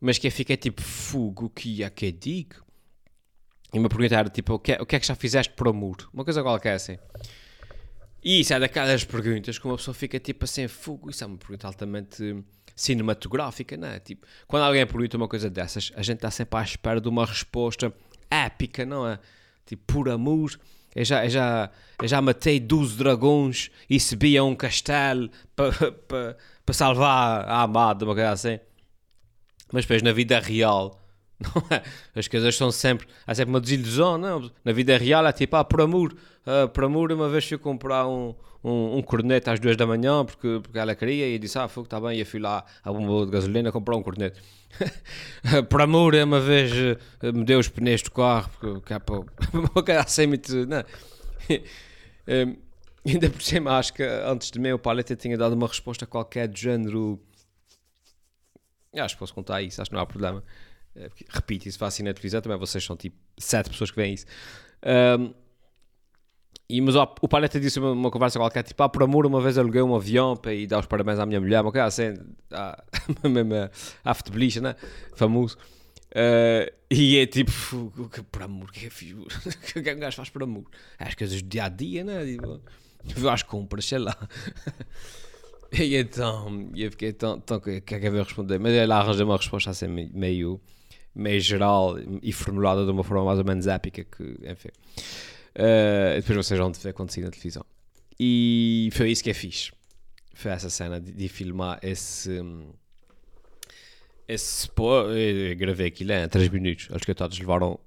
mas 0.00 0.18
que 0.18 0.30
fica 0.30 0.56
tipo 0.56 0.82
fogo, 0.82 1.50
que 1.50 1.82
é 1.82 1.90
que 1.90 2.12
digo? 2.12 2.56
E 3.72 3.78
uma 3.78 3.88
pergunta 3.88 4.14
era 4.14 4.28
tipo, 4.28 4.54
o 4.54 4.58
que, 4.58 4.72
é, 4.72 4.80
o 4.80 4.86
que 4.86 4.96
é 4.96 5.00
que 5.00 5.06
já 5.06 5.14
fizeste 5.14 5.52
por 5.54 5.68
amor? 5.68 5.96
Uma 6.12 6.24
coisa 6.24 6.42
qualquer 6.42 6.74
assim. 6.74 6.98
E 8.26 8.40
isso 8.40 8.52
é 8.52 8.58
daquelas 8.58 9.04
perguntas 9.04 9.56
que 9.56 9.64
uma 9.66 9.76
pessoa 9.76 9.94
fica 9.94 10.18
tipo 10.18 10.46
assim, 10.46 10.66
fogo, 10.66 11.10
isso 11.10 11.22
é 11.22 11.28
uma 11.28 11.36
pergunta 11.36 11.64
altamente 11.68 12.44
cinematográfica, 12.74 13.76
não 13.76 13.86
é? 13.86 14.00
Tipo, 14.00 14.26
quando 14.48 14.64
alguém 14.64 14.84
pergunta 14.84 15.16
uma 15.16 15.28
coisa 15.28 15.48
dessas, 15.48 15.92
a 15.94 16.02
gente 16.02 16.16
está 16.16 16.28
sempre 16.32 16.58
à 16.58 16.62
espera 16.64 17.00
de 17.00 17.08
uma 17.08 17.24
resposta 17.24 17.94
épica, 18.28 18.84
não 18.84 19.06
é? 19.06 19.20
Tipo, 19.64 19.84
por 19.86 20.08
amor, 20.08 20.58
eu 20.92 21.04
já, 21.04 21.24
eu 21.24 21.30
já, 21.30 21.70
eu 22.02 22.08
já 22.08 22.20
matei 22.20 22.58
12 22.58 22.96
dragões 22.96 23.70
e 23.88 24.00
subi 24.00 24.36
a 24.36 24.42
um 24.42 24.56
castelo 24.56 25.30
para 25.54 25.92
pa, 25.92 26.36
pa 26.66 26.72
salvar 26.72 27.48
a 27.48 27.62
amada, 27.62 28.04
uma 28.04 28.14
coisa 28.14 28.32
assim. 28.32 28.58
Mas 29.72 29.84
depois 29.84 30.02
na 30.02 30.10
vida 30.10 30.40
real, 30.40 31.00
não 31.38 31.62
é? 31.70 31.80
As 32.12 32.26
coisas 32.26 32.56
são 32.56 32.72
sempre, 32.72 33.06
há 33.24 33.32
sempre 33.36 33.50
uma 33.50 33.60
desilusão, 33.60 34.18
não? 34.18 34.50
Na 34.64 34.72
vida 34.72 34.98
real 34.98 35.24
é 35.28 35.32
tipo, 35.32 35.54
ah, 35.54 35.62
por 35.62 35.80
amor, 35.80 36.16
uh, 36.46 36.68
por 36.68 36.84
amor, 36.84 37.12
uma 37.12 37.28
vez 37.28 37.46
fui 37.46 37.58
comprar 37.58 38.06
um, 38.06 38.34
um, 38.62 38.98
um 38.98 39.02
às 39.52 39.60
duas 39.60 39.76
da 39.76 39.86
manhã 39.86 40.24
porque, 40.24 40.60
porque 40.62 40.78
ela 40.78 40.94
queria 40.94 41.28
e 41.28 41.38
disse: 41.38 41.58
Ah, 41.58 41.68
fogo, 41.68 41.86
está 41.86 42.00
bem. 42.00 42.16
E 42.16 42.20
eu 42.20 42.26
fui 42.26 42.40
lá 42.40 42.64
à 42.82 42.92
bomba 42.92 43.26
de 43.26 43.32
gasolina 43.32 43.70
comprar 43.70 43.96
um 43.96 44.02
cornete. 44.02 44.40
por 45.70 45.80
amor, 45.80 46.14
uma 46.14 46.40
vez 46.40 46.72
uh, 46.72 47.32
me 47.32 47.44
deu 47.44 47.58
os 47.58 47.68
pneus 47.68 48.02
do 48.02 48.10
carro 48.10 48.50
porque 48.58 48.92
é 48.92 48.98
para 48.98 49.20
uma 49.52 49.82
cara 49.82 50.02
assim 50.02 50.26
muito. 50.26 50.66
Não. 50.66 50.84
um, 52.28 52.56
ainda 53.06 53.30
por 53.30 53.42
cima, 53.42 53.78
acho 53.78 53.94
que 53.94 54.02
antes 54.02 54.50
de 54.50 54.58
mim 54.58 54.72
o 54.72 54.78
Paleta 54.78 55.14
tinha 55.14 55.38
dado 55.38 55.52
uma 55.52 55.68
resposta 55.68 56.06
qualquer 56.06 56.48
do 56.48 56.58
género. 56.58 57.20
Acho 58.94 59.14
que 59.14 59.18
posso 59.18 59.34
contar 59.34 59.60
isso, 59.62 59.80
acho 59.80 59.90
que 59.90 59.94
não 59.94 60.02
há 60.02 60.06
problema. 60.06 60.42
Uh, 60.96 61.10
repito, 61.28 61.68
isso 61.68 61.78
vai 61.78 61.88
assim 61.88 62.02
na 62.02 62.12
televisão 62.12 62.40
também. 62.40 62.58
Vocês 62.58 62.82
são 62.82 62.96
tipo 62.96 63.16
sete 63.38 63.70
pessoas 63.70 63.90
que 63.90 63.96
veem 63.96 64.14
isso. 64.14 64.26
Um, 64.84 65.45
e, 66.68 66.80
mas 66.80 66.96
ó, 66.96 67.14
o 67.20 67.28
Paleta 67.28 67.60
disse 67.60 67.78
uma, 67.78 67.92
uma, 67.92 68.10
conversa 68.10 68.38
qualquer, 68.38 68.64
tipo, 68.64 68.82
ah, 68.82 68.88
por 68.88 69.02
amor, 69.02 69.24
uma 69.24 69.40
vez 69.40 69.56
aluguei 69.56 69.80
um 69.82 69.94
avião 69.94 70.36
para 70.36 70.52
ir 70.52 70.66
dar 70.66 70.80
os 70.80 70.86
parabéns 70.86 71.18
à 71.18 71.26
minha 71.26 71.40
mulher, 71.40 71.62
uma 71.62 71.70
coisa 71.70 71.86
assim, 71.86 72.14
à, 72.50 72.82
mesmo 73.28 73.54
à 74.04 74.14
futebolista, 74.14 74.60
né? 74.60 74.76
Famoso. 75.14 75.56
Uh, 76.10 76.72
e 76.90 77.18
é 77.18 77.26
tipo, 77.26 77.52
por 78.32 78.42
amor, 78.42 78.68
o 78.68 78.72
que 78.72 78.86
é 78.86 78.88
que, 78.88 79.12
o 79.14 79.26
que 79.72 79.78
é 79.78 79.82
que 79.82 79.94
um 79.94 79.98
gajo 79.98 80.16
faz 80.16 80.28
por 80.28 80.42
amor? 80.42 80.64
As 80.98 81.14
coisas 81.14 81.40
do 81.40 81.48
dia 81.48 81.64
a 81.64 81.68
dia, 81.68 82.02
né? 82.02 82.24
Tipo, 82.24 82.60
eu 83.16 83.30
às 83.30 83.44
compras, 83.44 83.84
sei 83.84 83.98
lá. 83.98 84.16
e 85.72 85.94
então, 85.94 86.70
eu 86.74 86.90
fiquei 86.90 87.12
tão, 87.12 87.38
tão 87.38 87.60
que 87.60 87.70
é 87.70 87.80
que 87.80 88.06
eu 88.06 88.24
responder? 88.24 88.58
Mas 88.58 88.72
ele 88.72 88.92
arranjou 88.92 89.26
uma 89.26 89.36
resposta 89.36 89.70
assim 89.70 89.86
meio, 89.88 90.60
meio 91.14 91.40
geral 91.40 91.96
e 92.22 92.32
formulada 92.32 92.84
de 92.84 92.90
uma 92.90 93.04
forma 93.04 93.24
mais 93.24 93.38
ou 93.38 93.44
menos 93.44 93.68
épica 93.68 94.02
que, 94.02 94.36
enfim. 94.50 94.70
Uh, 95.56 96.16
depois 96.16 96.46
vocês 96.46 96.60
vão 96.60 96.70
ver 96.70 96.78
sair 97.08 97.24
na 97.24 97.30
televisão. 97.30 97.64
E 98.20 98.90
foi 98.92 99.10
isso 99.10 99.24
que 99.24 99.30
é 99.30 99.34
fixe. 99.34 99.72
Foi 100.34 100.50
essa 100.50 100.68
cena 100.68 101.00
de, 101.00 101.12
de 101.12 101.28
filmar 101.28 101.78
esse. 101.82 102.42
Esse. 104.28 104.68
Pô, 104.70 105.10
eu 105.10 105.56
gravei 105.56 105.86
aquilo 105.86 106.12
em 106.12 106.28
3 106.28 106.50
minutos. 106.50 106.88
Os 106.90 107.02
coitados 107.02 107.38
levaram 107.38 107.78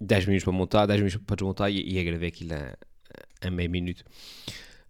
10 0.00 0.26
minutos 0.26 0.44
para 0.44 0.52
montar, 0.52 0.86
10 0.86 1.00
minutos 1.00 1.20
para 1.26 1.36
desmontar 1.36 1.70
e, 1.70 1.98
e 1.98 2.04
gravei 2.04 2.28
aquilo 2.28 2.54
em, 2.54 3.46
em 3.46 3.50
meio 3.50 3.70
minuto. 3.70 4.00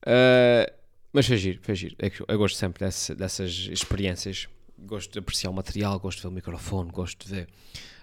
Uh, 0.07 0.73
mas 1.13 1.27
foi 1.27 1.37
giro, 1.37 1.59
foi 1.61 1.75
giro. 1.75 1.97
Eu, 1.99 2.11
eu 2.29 2.39
gosto 2.39 2.57
sempre 2.57 2.85
desse, 2.85 3.15
dessas 3.17 3.51
experiências. 3.71 4.49
Gosto 4.79 5.13
de 5.13 5.19
apreciar 5.19 5.51
o 5.51 5.55
material, 5.55 5.99
gosto 5.99 6.19
de 6.19 6.23
ver 6.23 6.29
o 6.29 6.33
microfone, 6.33 6.91
gosto 6.91 7.27
de 7.27 7.35
ver 7.35 7.49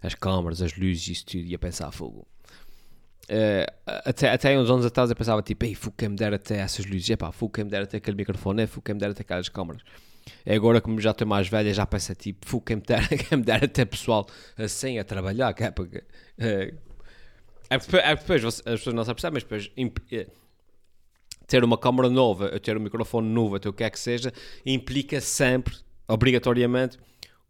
as 0.01 0.13
câmaras, 0.13 0.61
as 0.61 0.75
luzes 0.75 1.07
e 1.07 1.11
isso 1.13 1.25
tudo 1.25 1.45
e 1.45 1.55
a 1.55 1.59
pensar 1.59 1.91
fogo 1.91 2.27
Uh, 3.29 3.71
até, 3.86 4.31
até 4.31 4.57
uns 4.57 4.71
anos 4.71 4.83
atrás 4.83 5.07
eu 5.12 5.15
pensava 5.15 5.39
tipo, 5.43 5.63
ei, 5.63 5.75
fui 5.75 5.93
quem 5.95 6.09
me 6.09 6.15
dera 6.15 6.38
até 6.38 6.57
essas 6.57 6.83
luzes, 6.88 7.07
epá, 7.12 7.31
fui 7.31 7.48
quem 7.53 7.63
me 7.63 7.69
dera 7.69 7.83
até 7.83 7.98
aquele 7.98 8.17
microfone, 8.17 8.65
fui 8.65 8.81
quem 8.83 8.95
me 8.95 9.00
dera 9.00 9.12
até 9.12 9.21
aquelas 9.21 9.48
câmaras. 9.50 9.83
E 10.43 10.51
agora, 10.51 10.81
como 10.81 11.00
já 11.00 11.12
estou 11.12 11.27
mais 11.27 11.48
velha, 11.48 11.71
já 11.71 11.86
pensa 11.86 12.15
tipo, 12.15 12.48
fui 12.48 12.59
quem 12.65 12.77
me 12.77 12.81
dera, 12.81 13.05
quem 13.07 13.38
me 13.38 13.43
dera 13.43 13.65
até 13.65 13.86
pessoal 13.86 14.25
assim 14.57 14.98
a 14.98 15.03
trabalhar, 15.03 15.53
que 15.53 15.63
é 15.63 15.69
porque. 15.69 16.00
Uh, 16.39 16.75
é, 17.69 17.75
é 17.98 18.15
depois 18.15 18.43
as 18.43 18.62
pessoas 18.62 18.95
não 18.95 19.05
se 19.05 19.13
percebem, 19.13 19.33
mas 19.36 19.43
depois 19.43 19.71
eh, 20.12 20.27
ter 21.45 21.63
uma 21.63 21.77
câmara 21.77 22.09
nova, 22.09 22.59
ter 22.59 22.75
um 22.75 22.79
microfone 22.79 23.29
novo, 23.29 23.59
ter 23.59 23.69
o 23.69 23.74
que 23.74 23.83
é 23.83 23.91
que 23.91 24.00
seja, 24.00 24.33
implica 24.65 25.21
sempre, 25.21 25.75
obrigatoriamente, 26.07 26.98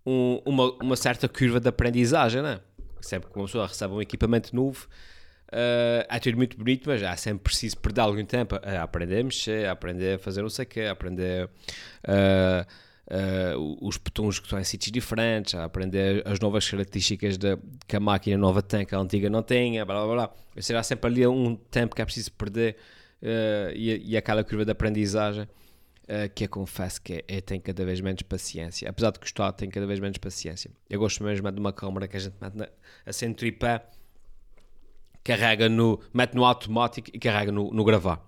um, 0.05 0.41
uma, 0.45 0.73
uma 0.83 0.95
certa 0.97 1.29
curva 1.29 1.61
de 1.61 1.69
aprendizagem, 1.69 2.41
não 2.41 2.49
é? 2.49 2.59
Sempre 2.99 3.31
que 3.31 3.37
uma 3.37 3.45
pessoa 3.45 3.65
recebe 3.65 3.93
um 3.93 4.01
equipamento 4.01 4.53
novo 4.53 4.89
Uh, 5.51 6.05
é 6.07 6.19
tudo 6.19 6.37
muito 6.37 6.55
bonito, 6.55 6.87
mas 6.87 7.01
é 7.01 7.15
sempre 7.15 7.45
preciso 7.45 7.77
perder 7.77 8.01
algum 8.01 8.23
tempo 8.23 8.55
a 8.55 8.83
aprender 8.83 9.21
a 9.21 9.23
mexer, 9.23 9.65
a 9.65 9.71
aprender 9.71 10.15
a 10.15 10.19
fazer 10.19 10.43
não 10.43 10.49
sei 10.49 10.63
o 10.63 10.67
quê, 10.67 10.81
a 10.81 10.91
aprender 10.91 11.45
uh, 12.07 12.65
uh, 13.11 13.77
os 13.81 13.97
botões 13.97 14.37
que 14.37 14.45
estão 14.45 14.59
em 14.59 14.63
sítios 14.63 14.91
diferentes, 14.91 15.55
a 15.55 15.63
aprender 15.63 16.21
as 16.27 16.39
novas 16.39 16.69
características 16.69 17.35
de, 17.35 17.57
que 17.87 17.95
a 17.95 17.99
máquina 17.99 18.37
nova 18.37 18.61
tem, 18.61 18.85
que 18.85 18.93
a 18.93 18.99
antiga 18.99 19.27
não 19.27 19.41
tem, 19.41 19.83
blá 19.83 20.05
blá 20.05 20.13
blá. 20.13 20.33
Será 20.59 20.83
sempre 20.83 21.09
ali 21.09 21.25
um 21.25 21.55
tempo 21.55 21.95
que 21.95 22.01
é 22.03 22.05
preciso 22.05 22.31
perder 22.33 22.75
uh, 23.23 23.73
e, 23.73 24.11
e 24.11 24.17
aquela 24.17 24.43
curva 24.43 24.65
de 24.65 24.71
aprendizagem. 24.71 25.47
Que 26.33 26.45
eu 26.45 26.49
confesso 26.49 26.99
que 26.99 27.13
é, 27.13 27.23
é, 27.27 27.39
tem 27.39 27.59
cada 27.59 27.85
vez 27.85 28.01
menos 28.01 28.23
paciência. 28.23 28.89
Apesar 28.89 29.11
de 29.11 29.19
gostar, 29.19 29.51
tem 29.51 29.69
cada 29.69 29.85
vez 29.85 29.99
menos 29.99 30.17
paciência. 30.17 30.71
Eu 30.89 30.99
gosto 30.99 31.23
mesmo 31.23 31.51
de 31.51 31.59
uma 31.59 31.71
câmera 31.71 32.07
que 32.07 32.17
a 32.17 32.19
gente 32.19 32.33
mete 32.41 32.55
na, 32.55 32.67
assim 33.05 33.31
tripé 33.31 33.83
carrega 35.29 35.69
no, 35.69 35.99
mete 36.11 36.33
no 36.33 36.43
automático 36.43 37.09
e 37.13 37.19
carrega 37.19 37.51
no, 37.51 37.71
no 37.71 37.83
gravar. 37.83 38.19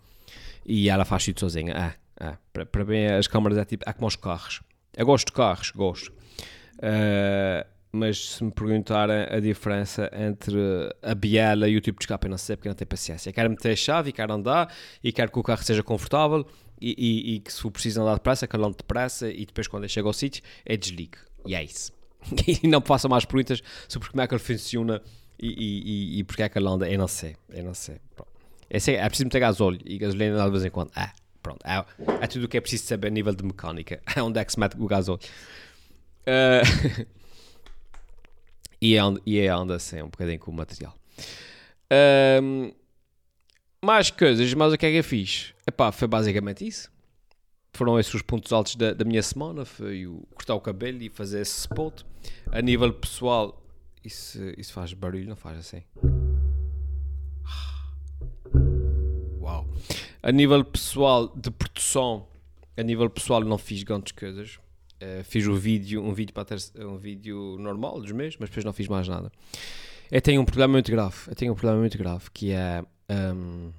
E 0.63 0.87
ela 0.87 1.03
faz 1.03 1.25
tudo 1.25 1.39
sozinha. 1.39 1.97
É, 2.19 2.25
é. 2.25 2.37
Para, 2.53 2.65
para 2.65 2.85
mim, 2.85 3.05
as 3.05 3.27
câmaras 3.27 3.57
é 3.57 3.65
tipo, 3.65 3.83
é 3.87 3.93
como 3.93 4.07
os 4.07 4.15
carros. 4.15 4.61
Eu 4.95 5.05
gosto 5.05 5.27
de 5.27 5.33
carros, 5.33 5.71
gosto. 5.71 6.13
Uh, 6.77 7.67
mas 7.91 8.35
se 8.35 8.43
me 8.43 8.51
perguntarem 8.51 9.25
a 9.29 9.39
diferença 9.39 10.09
entre 10.13 10.55
a 11.01 11.15
biela 11.15 11.67
e 11.67 11.75
o 11.75 11.81
tipo 11.81 11.99
de 11.99 12.03
escape, 12.03 12.27
eu 12.27 12.29
não 12.29 12.37
sei 12.37 12.55
porque 12.55 12.69
não 12.69 12.75
tenho 12.75 12.87
paciência. 12.87 13.33
quero 13.33 13.49
meter 13.49 13.71
a 13.71 13.75
chave 13.75 14.09
e 14.11 14.13
quero 14.13 14.31
andar 14.31 14.73
e 15.03 15.11
quero 15.11 15.31
que 15.31 15.39
o 15.39 15.43
carro 15.43 15.63
seja 15.63 15.83
confortável 15.83 16.45
e, 16.79 16.95
e, 16.97 17.35
e 17.35 17.39
que 17.39 17.51
se 17.51 17.59
for 17.61 17.71
preciso 17.71 18.01
andar 18.01 18.13
depressa, 18.13 18.47
que 18.47 18.55
eu 18.55 18.63
ande 18.63 18.77
depressa 18.77 19.29
e 19.29 19.45
depois 19.45 19.67
quando 19.67 19.85
eu 19.85 20.07
ao 20.07 20.13
sítio, 20.13 20.43
é 20.65 20.77
desligue. 20.77 21.17
E 21.45 21.55
é 21.55 21.63
isso. 21.63 21.91
e 22.63 22.67
não 22.67 22.81
façam 22.81 23.09
mais 23.09 23.25
perguntas 23.25 23.61
sobre 23.89 24.09
como 24.09 24.21
é 24.21 24.27
que 24.27 24.33
ele 24.33 24.41
funciona 24.41 25.01
e, 25.41 25.47
e, 25.47 26.19
e 26.19 26.23
porque 26.23 26.43
é 26.43 26.49
que 26.49 26.57
ele 26.57 26.67
anda, 26.67 26.89
eu 26.89 26.97
não 26.99 27.07
sei, 27.07 27.35
eu 27.49 27.63
não 27.63 27.73
sei. 27.73 27.97
É, 28.69 28.79
sei, 28.79 28.95
é 28.95 29.07
preciso 29.07 29.25
meter 29.25 29.39
gasóleo 29.39 29.79
e 29.85 29.97
gasolina 29.97 30.45
de 30.45 30.51
vez 30.51 30.63
em 30.63 30.69
quando. 30.69 30.91
Ah, 30.95 31.11
pronto, 31.41 31.59
é, 31.65 31.83
é 32.21 32.27
tudo 32.27 32.45
o 32.45 32.47
que 32.47 32.57
é 32.57 32.61
preciso 32.61 32.85
saber 32.85 33.07
a 33.07 33.11
nível 33.11 33.33
de 33.33 33.43
mecânica. 33.43 34.01
É 34.15 34.21
onde 34.21 34.39
é 34.39 34.45
que 34.45 34.51
se 34.51 34.59
mete 34.59 34.77
o 34.79 34.85
gasóleo. 34.85 35.19
Uh, 36.21 37.05
e, 38.79 38.95
é, 38.95 39.01
e 39.25 39.39
é 39.39 39.47
anda 39.47 39.75
assim, 39.75 40.01
um 40.01 40.09
bocadinho 40.09 40.39
com 40.39 40.51
o 40.51 40.53
material. 40.53 40.95
Um, 42.41 42.71
mais 43.83 44.11
coisas, 44.11 44.53
mas 44.53 44.71
o 44.71 44.77
que 44.77 44.85
é 44.85 44.91
que 44.91 44.97
eu 44.97 45.03
fiz? 45.03 45.53
Epá, 45.67 45.91
foi 45.91 46.07
basicamente 46.07 46.65
isso. 46.65 46.89
Foram 47.73 47.99
esses 47.99 48.13
os 48.13 48.21
pontos 48.21 48.53
altos 48.53 48.75
da, 48.75 48.93
da 48.93 49.03
minha 49.03 49.23
semana. 49.23 49.65
Foi 49.65 50.05
o 50.05 50.25
cortar 50.33 50.55
o 50.55 50.61
cabelo 50.61 51.01
e 51.01 51.09
fazer 51.09 51.41
esse 51.41 51.61
spot. 51.61 52.03
A 52.51 52.61
nível 52.61 52.93
pessoal, 52.93 53.60
isso, 54.03 54.39
isso 54.57 54.73
faz 54.73 54.93
barulho, 54.93 55.27
não 55.27 55.35
faz 55.35 55.57
assim? 55.57 55.83
Uau! 59.39 59.67
A 60.21 60.31
nível 60.31 60.63
pessoal 60.63 61.27
de 61.35 61.51
produção, 61.51 62.27
a 62.77 62.83
nível 62.83 63.09
pessoal 63.09 63.41
não 63.41 63.57
fiz 63.57 63.83
grandes 63.83 64.11
coisas. 64.11 64.59
Uh, 65.01 65.23
fiz 65.23 65.47
um 65.47 65.55
vídeo, 65.55 66.03
um 66.03 66.13
vídeo 66.13 66.33
para 66.33 66.45
ter, 66.45 66.85
um 66.85 66.97
vídeo 66.97 67.57
normal 67.59 67.99
dos 67.99 68.11
meus, 68.11 68.37
mas 68.37 68.49
depois 68.49 68.63
não 68.63 68.73
fiz 68.73 68.87
mais 68.87 69.07
nada. 69.07 69.31
Eu 70.11 70.21
tenho 70.21 70.41
um 70.41 70.45
problema 70.45 70.73
muito 70.73 70.91
grave. 70.91 71.15
Eu 71.27 71.35
tenho 71.35 71.53
um 71.53 71.55
problema 71.55 71.79
muito 71.79 71.97
grave 71.97 72.29
que 72.31 72.51
é 72.51 72.83
um, 73.09 73.71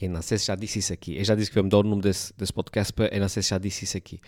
eu 0.00 0.10
não 0.10 0.22
sei 0.22 0.38
se 0.38 0.46
já 0.46 0.54
disse 0.54 0.78
isso 0.78 0.92
aqui. 0.92 1.16
Eu 1.16 1.24
já 1.24 1.34
disse 1.34 1.50
que 1.50 1.60
me 1.60 1.68
dar 1.68 1.78
o 1.78 1.82
nome 1.82 2.02
desse, 2.02 2.32
desse 2.36 2.52
podcast, 2.52 2.92
eu 3.10 3.20
não 3.20 3.28
sei 3.28 3.42
se 3.42 3.50
já 3.50 3.58
disse 3.58 3.84
isso 3.84 3.96
aqui. 3.96 4.20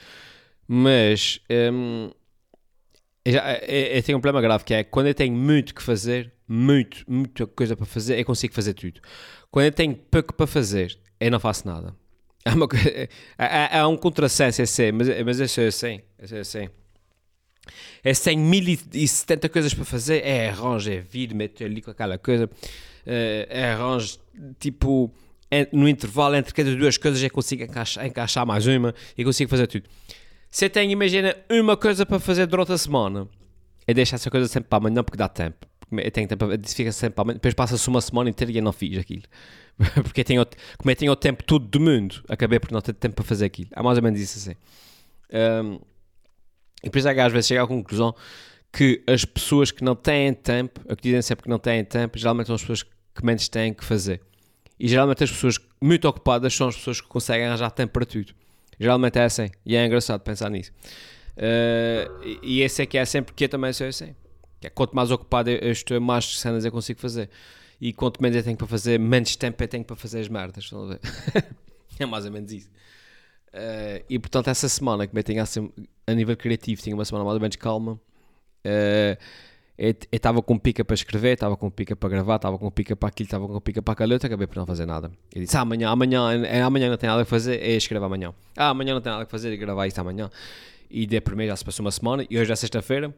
Mas 0.67 1.41
um, 1.73 2.11
eu, 3.25 3.33
já, 3.33 3.55
eu, 3.59 4.03
tenho 4.03 4.19
um 4.19 4.21
problema 4.21 4.41
grave 4.41 4.65
que 4.65 4.75
é 4.75 4.85
quando 4.85 5.07
eu 5.07 5.15
tenho 5.15 5.35
muito 5.35 5.75
que 5.75 5.83
fazer, 5.83 6.33
muito, 6.49 7.05
muita 7.07 7.47
coisa 7.47 7.77
para 7.77 7.87
fazer, 7.87 8.19
eu 8.19 8.25
consigo 8.25 8.55
fazer 8.55 8.75
tudo. 8.75 9.01
Quando 9.51 9.67
eu 9.67 9.73
tenho 9.73 9.95
pouco 9.95 10.35
para 10.35 10.47
fazer, 10.47 10.99
eu 11.19 11.31
não 11.31 11.41
faço 11.41 11.67
nada. 11.67 11.95
É, 12.43 12.55
uma, 12.55 12.67
é, 13.37 13.79
é, 13.79 13.87
um 13.87 13.99
contrassenso, 13.99 14.63
eu 14.63 14.67
sei, 14.67 14.91
mas, 14.91 15.09
mas 15.27 15.39
eu 15.41 15.65
eu 15.65 15.71
sei, 15.71 16.03
eu 16.19 16.39
eu 16.39 16.45
sei. 16.45 16.71
É 18.03 18.15
100 18.15 18.39
1070 18.39 19.49
coisas 19.51 19.75
para 19.75 19.85
fazer, 19.85 20.25
é 20.25 20.49
arranjo, 20.49 20.91
é 20.91 21.01
vir, 21.01 21.35
meter 21.35 21.67
ali 21.67 21.83
com 21.83 21.91
aquela 21.91 22.17
coisa, 22.17 22.49
é, 23.05 23.47
é 23.51 23.73
arranjo, 23.73 24.19
tipo, 24.59 25.13
no 25.71 25.87
intervalo 25.87 26.35
entre 26.35 26.55
cada 26.55 26.75
duas 26.75 26.97
coisas 26.97 27.23
eu 27.23 27.31
consigo 27.31 27.63
encaixar, 27.63 28.07
encaixar 28.07 28.47
mais 28.47 28.67
uma 28.67 28.95
e 29.19 29.23
consigo 29.23 29.51
fazer 29.51 29.67
tudo. 29.67 29.85
Você 30.51 30.69
tem, 30.69 30.91
imagina, 30.91 31.37
uma 31.49 31.77
coisa 31.77 32.05
para 32.05 32.19
fazer 32.19 32.47
durante 32.47 32.73
a 32.73 32.79
semana. 32.79 33.29
E 33.87 33.95
deixa 33.95 34.17
essa 34.17 34.31
coisa 34.31 34.49
sempre 34.49 34.69
para 34.69 34.79
amanhã 34.79 35.03
porque 35.03 35.17
dá 35.17 35.29
tempo. 35.29 35.67
Eu 35.93 36.11
tenho 36.11 36.29
tempo, 36.29 36.47
fica 36.67 36.93
sempre 36.93 37.15
para 37.15 37.23
amanhã. 37.23 37.35
Depois 37.35 37.55
passa-se 37.55 37.89
uma 37.89 38.01
semana 38.01 38.31
inteira 38.31 38.53
e 38.53 38.57
eu 38.57 38.63
não 38.63 38.73
fiz 38.73 38.99
aquilo. 38.99 39.23
porque 40.03 40.21
eu 40.21 40.25
tenho, 40.25 40.47
como 40.77 40.91
eu 40.91 40.97
tenho 40.97 41.13
o 41.13 41.17
tempo 41.17 41.45
todo 41.45 41.67
do 41.67 41.81
mundo, 41.81 42.23
acabei 42.29 42.59
por 42.59 42.73
não 42.73 42.81
ter 42.81 42.93
tempo 42.95 43.15
para 43.15 43.25
fazer 43.25 43.45
aquilo. 43.45 43.71
É 43.73 43.83
mais 43.83 43.97
ou 43.97 44.03
menos 44.03 44.21
isso 44.21 44.39
assim. 44.39 44.57
Um, 45.33 45.79
e 46.83 46.99
isso 46.99 47.09
é 47.09 47.15
que 47.15 47.21
às 47.21 47.33
vezes 47.33 47.47
chega 47.47 47.63
à 47.63 47.67
conclusão 47.67 48.15
que 48.73 49.03
as 49.07 49.25
pessoas 49.25 49.71
que 49.71 49.85
não 49.85 49.95
têm 49.95 50.33
tempo, 50.33 50.81
a 50.89 50.97
que 50.97 51.03
dizem 51.03 51.23
sempre 51.23 51.45
que 51.45 51.49
não 51.49 51.59
têm 51.59 51.85
tempo, 51.85 52.19
geralmente 52.19 52.47
são 52.47 52.55
as 52.55 52.61
pessoas 52.61 52.83
que 52.83 53.25
menos 53.25 53.49
têm 53.49 53.75
que 53.75 53.85
fazer. 53.85 54.21
E 54.79 54.89
geralmente 54.89 55.23
as 55.23 55.31
pessoas 55.31 55.59
muito 55.81 56.09
ocupadas 56.09 56.55
são 56.55 56.69
as 56.69 56.77
pessoas 56.77 57.01
que 57.01 57.09
conseguem 57.09 57.47
arranjar 57.47 57.71
tempo 57.71 57.93
para 57.93 58.07
tudo. 58.07 58.33
Geralmente 58.81 59.19
é 59.19 59.25
assim. 59.25 59.51
E 59.67 59.77
é 59.77 59.85
engraçado 59.85 60.23
pensar 60.23 60.49
nisso. 60.49 60.73
Uh, 61.37 62.39
e 62.43 62.63
esse 62.63 62.81
é 62.83 62.87
que 62.87 62.97
é 62.97 63.05
sempre 63.05 63.35
que 63.35 63.45
eu 63.45 63.49
também 63.49 63.73
sou 63.75 63.87
assim. 63.87 64.15
Que 64.59 64.69
é, 64.69 64.71
quanto 64.71 64.97
mais 64.97 65.11
ocupado 65.11 65.51
eu 65.51 65.71
estou, 65.71 66.01
mais 66.01 66.39
cenas 66.39 66.65
eu 66.65 66.73
consigo 66.73 66.99
fazer. 66.99 67.29
E 67.79 67.93
quanto 67.93 68.23
menos 68.23 68.39
eu 68.39 68.43
tenho 68.43 68.57
para 68.57 68.67
fazer, 68.67 68.99
menos 68.99 69.37
tempo 69.37 69.63
eu 69.63 69.69
tenho 69.69 69.85
para 69.85 69.97
fazer 69.97 70.21
as 70.21 70.29
merdas. 70.29 70.65
Estão 70.65 70.85
a 70.85 70.89
ver? 70.89 71.01
é 72.01 72.07
mais 72.07 72.25
ou 72.25 72.33
menos 72.33 72.51
isso. 72.51 72.69
Uh, 73.49 74.03
e 74.09 74.19
portanto, 74.19 74.49
essa 74.49 74.69
semana 74.69 75.07
que 75.07 75.17
eu 75.17 75.23
tenho 75.23 75.43
assim, 75.43 75.71
a 76.07 76.15
nível 76.15 76.37
criativo, 76.37 76.81
tinha 76.81 76.95
uma 76.95 77.05
semana 77.05 77.25
mais 77.25 77.35
ou 77.35 77.41
menos 77.41 77.57
calma. 77.57 78.01
Uh, 78.65 79.17
eu 79.81 79.95
estava 80.13 80.43
com 80.43 80.59
pica 80.59 80.85
para 80.85 80.93
escrever, 80.93 81.33
estava 81.33 81.57
com 81.57 81.71
pica 81.71 81.97
para 81.97 82.11
gravar, 82.11 82.37
estava 82.37 82.59
com 82.59 82.71
pica 82.71 82.95
para 82.95 83.09
aquilo, 83.09 83.27
estava 83.27 83.49
com 83.49 83.59
pica 83.63 83.81
para 83.81 83.95
aquilo, 83.95 84.13
eu 84.13 84.17
acabei 84.19 84.47
por 84.47 84.57
não 84.57 84.67
fazer 84.67 84.85
nada. 84.85 85.11
Eu 85.35 85.41
disse, 85.41 85.57
ah, 85.57 85.61
amanhã, 85.61 85.89
amanhã, 85.89 86.45
é, 86.45 86.61
amanhã 86.61 86.91
não 86.91 86.99
tem 86.99 87.09
nada 87.09 87.23
a 87.23 87.25
fazer, 87.25 87.59
é 87.63 87.71
escrever 87.71 88.05
amanhã. 88.05 88.35
Ah, 88.55 88.69
amanhã 88.69 88.93
não 88.93 89.01
tem 89.01 89.11
nada 89.11 89.25
a 89.25 89.27
fazer, 89.27 89.55
é 89.55 89.57
gravar 89.57 89.87
isso 89.87 89.99
amanhã. 89.99 90.31
E 90.91 91.07
de 91.07 91.19
primeiro 91.23 91.51
já 91.51 91.57
se 91.57 91.65
passou 91.65 91.83
uma 91.83 91.91
semana, 91.91 92.27
e 92.29 92.39
hoje 92.39 92.53
é 92.53 92.57
sexta-feira, 92.57 93.15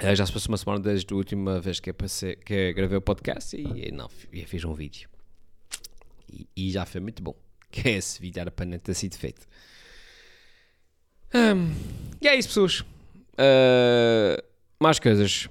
eh, 0.00 0.14
já 0.14 0.26
se 0.26 0.32
passou 0.34 0.50
uma 0.50 0.58
semana 0.58 0.80
desde 0.80 1.14
a 1.14 1.16
última 1.16 1.58
vez 1.60 1.80
que 1.80 1.94
passei, 1.94 2.36
que 2.36 2.74
gravei 2.74 2.98
o 2.98 3.00
podcast 3.00 3.56
e 3.56 3.90
não, 3.90 4.10
eu 4.30 4.46
fiz 4.46 4.62
um 4.66 4.74
vídeo. 4.74 5.08
E, 6.30 6.46
e 6.54 6.70
já 6.70 6.84
foi 6.84 7.00
muito 7.00 7.22
bom. 7.22 7.34
Que 7.72 7.88
esse 7.88 8.20
vídeo 8.20 8.38
era 8.38 8.50
para 8.50 8.66
não 8.66 8.78
ter 8.78 8.92
sido 8.92 9.16
feito. 9.16 9.46
E 12.20 12.28
é 12.28 12.36
isso, 12.36 12.48
pessoas. 12.48 12.80
Uh, 12.80 14.51
mais 14.82 14.98
coisas. 14.98 15.48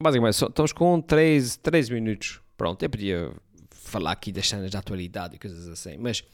Basicamente, 0.00 0.34
só, 0.34 0.46
estamos 0.46 0.72
com 0.72 1.00
3, 1.00 1.56
3 1.56 1.88
minutos. 1.90 2.40
Pronto, 2.56 2.82
eu 2.82 2.90
podia 2.90 3.32
falar 3.70 4.12
aqui 4.12 4.32
das 4.32 4.48
cenas 4.48 4.70
de 4.70 4.76
atualidade 4.76 5.36
e 5.36 5.38
coisas 5.38 5.68
assim, 5.68 5.96
mas 5.96 6.24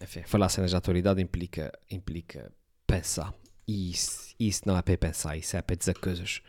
enfim, 0.00 0.22
falar 0.24 0.48
cenas 0.48 0.70
de 0.70 0.76
atualidade 0.76 1.22
implica, 1.22 1.72
implica 1.90 2.52
pensar. 2.86 3.32
E 3.66 3.90
isso, 3.90 4.34
isso 4.38 4.62
não 4.66 4.76
é 4.76 4.82
para 4.82 4.98
pensar, 4.98 5.36
isso 5.36 5.56
é 5.56 5.62
para 5.62 5.76
dizer 5.76 5.98
coisas. 5.98 6.42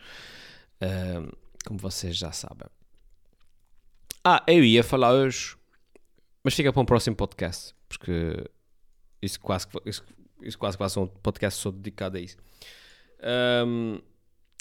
Um, 0.82 1.30
como 1.64 1.78
vocês 1.78 2.16
já 2.16 2.32
sabem. 2.32 2.68
Ah, 4.24 4.42
eu 4.46 4.64
ia 4.64 4.82
falar 4.82 5.12
hoje, 5.12 5.56
mas 6.42 6.54
fica 6.54 6.72
para 6.72 6.82
um 6.82 6.84
próximo 6.84 7.16
podcast, 7.16 7.74
porque 7.88 8.44
isso 9.22 9.40
quase, 9.40 9.66
isso, 9.84 10.04
isso 10.42 10.58
quase 10.58 10.76
vai 10.76 10.90
ser 10.90 10.98
um 10.98 11.06
podcast 11.06 11.60
só 11.60 11.70
dedicado 11.70 12.16
a 12.16 12.20
isso. 12.20 12.36
Um, 13.64 14.00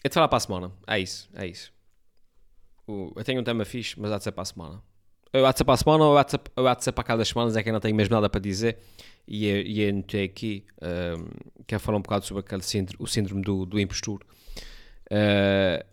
é 0.05 0.09
de 0.09 0.13
falar 0.13 0.27
para 0.27 0.37
a 0.37 0.39
semana. 0.39 0.71
É 0.85 0.99
isso, 0.99 1.27
é 1.33 1.47
isso. 1.47 1.73
eu 2.87 3.23
tenho 3.23 3.41
um 3.41 3.43
tema 3.43 3.65
fixe, 3.65 3.99
mas 3.99 4.11
há 4.11 4.19
de 4.19 4.23
ser 4.23 4.31
para 4.31 4.43
a 4.43 4.45
semana. 4.45 4.83
Ou 5.33 5.43
há 5.43 5.51
de 5.51 5.57
ser 5.57 5.63
para 5.63 5.73
a 5.73 5.77
semana 5.77 6.03
ou 6.03 6.15
há 6.15 6.23
de 6.23 6.31
ser, 6.31 6.41
há 6.55 6.75
de 6.75 6.83
ser 6.83 6.91
para 6.91 7.03
cada 7.03 7.25
semanas, 7.25 7.57
é 7.57 7.63
que 7.63 7.69
eu 7.69 7.73
não 7.73 7.79
tenho 7.79 7.95
mesmo 7.95 8.13
nada 8.13 8.29
para 8.29 8.39
dizer. 8.39 8.77
E 9.27 9.47
eu, 9.47 9.61
e 9.61 9.81
eu 9.81 10.23
aqui, 10.23 10.63
um, 10.79 11.27
quero 11.65 11.81
falar 11.81 11.97
um 11.97 12.01
bocado 12.01 12.23
sobre 12.23 12.41
aquele 12.41 12.61
síndrome, 12.61 13.03
o 13.03 13.07
síndrome 13.07 13.41
do, 13.41 13.65
do 13.65 13.79
impostor. 13.79 14.21
Uh, 15.11 15.83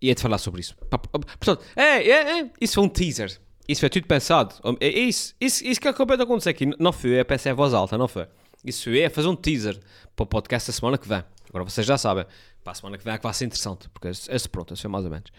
e 0.00 0.10
é 0.10 0.14
de 0.14 0.22
falar 0.22 0.38
sobre 0.38 0.60
isso. 0.60 0.76
Portanto, 0.76 1.64
é, 1.74 2.08
é, 2.08 2.40
é, 2.40 2.50
isso 2.60 2.74
foi 2.74 2.84
um 2.84 2.88
teaser. 2.88 3.36
Isso 3.66 3.80
foi 3.80 3.90
tudo 3.90 4.06
pensado. 4.06 4.54
É 4.78 4.88
isso, 4.88 5.34
isso, 5.40 5.66
isso 5.66 5.80
que 5.80 5.88
acabou 5.88 6.16
de 6.16 6.22
acontecer 6.22 6.50
aqui. 6.50 6.66
Não 6.78 6.92
foi, 6.92 7.18
eu 7.18 7.24
pensei 7.24 7.50
em 7.50 7.54
voz 7.54 7.74
alta, 7.74 7.98
não 7.98 8.06
foi. 8.06 8.28
Isso 8.64 8.90
é 8.90 9.08
fazer 9.08 9.26
um 9.26 9.34
teaser 9.34 9.80
para 10.14 10.22
o 10.22 10.26
podcast 10.26 10.70
da 10.70 10.72
semana 10.72 10.96
que 10.96 11.08
vem. 11.08 11.24
Agora 11.48 11.64
vocês 11.64 11.84
já 11.84 11.98
sabem. 11.98 12.24
Para 12.64 12.72
a 12.72 12.74
semana 12.74 12.96
que 12.96 13.04
vem 13.04 13.12
é 13.12 13.18
que 13.18 13.22
vai 13.22 13.34
ser 13.34 13.44
interessante. 13.44 13.88
Porque 13.90 14.08
esse, 14.08 14.48
pronto, 14.48 14.72
esse 14.72 14.82
foi 14.82 14.90
mais 14.90 15.04
ou 15.04 15.10
menos. 15.10 15.30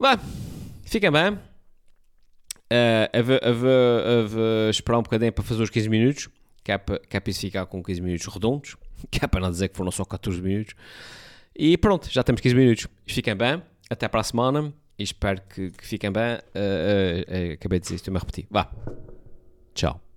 Bem, 0.00 0.18
fiquem 0.84 1.10
bem. 1.12 1.34
Uh, 1.34 3.06
eu, 3.12 3.24
vou, 3.24 3.68
eu, 3.68 4.38
eu 4.66 4.70
esperar 4.70 4.98
um 4.98 5.02
bocadinho 5.02 5.32
para 5.32 5.44
fazer 5.44 5.62
os 5.62 5.70
15 5.70 5.88
minutos. 5.88 6.28
Que 6.64 6.72
é 6.72 6.78
para, 6.78 6.98
que 6.98 7.16
é 7.16 7.20
para 7.20 7.30
isso 7.30 7.40
ficar 7.40 7.66
com 7.66 7.82
15 7.82 8.00
minutos 8.00 8.26
redondos. 8.26 8.76
Que 9.10 9.24
é 9.24 9.26
para 9.26 9.40
não 9.40 9.50
dizer 9.50 9.68
que 9.68 9.76
foram 9.76 9.90
só 9.90 10.04
14 10.04 10.40
minutos. 10.40 10.74
E 11.56 11.76
pronto, 11.76 12.08
já 12.10 12.22
temos 12.22 12.40
15 12.40 12.54
minutos. 12.54 12.86
Fiquem 13.06 13.34
bem. 13.34 13.62
até 13.90 14.06
para 14.08 14.20
a 14.20 14.24
semana 14.24 14.72
e 14.98 15.02
espero 15.02 15.40
que, 15.42 15.70
que 15.70 15.86
fiquem 15.86 16.12
bem. 16.12 16.34
Uh, 16.54 17.50
uh, 17.50 17.52
acabei 17.54 17.78
de 17.78 17.84
dizer, 17.84 17.94
estou-me 17.96 18.18
a 18.18 18.20
repetir. 18.20 18.46
Vá. 18.50 18.70
Tchau. 19.74 20.11